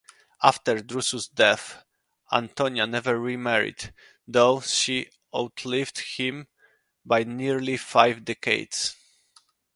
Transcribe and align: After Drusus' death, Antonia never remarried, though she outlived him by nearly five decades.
After 0.41 0.79
Drusus' 0.79 1.27
death, 1.31 1.85
Antonia 2.33 2.87
never 2.87 3.19
remarried, 3.19 3.93
though 4.27 4.59
she 4.61 5.11
outlived 5.31 5.99
him 6.17 6.47
by 7.05 7.23
nearly 7.23 7.77
five 7.77 8.25
decades. 8.25 8.95